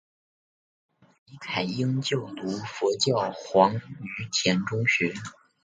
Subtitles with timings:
[1.27, 3.81] 李凯茵就读佛教黄允
[4.31, 5.13] 畋中学。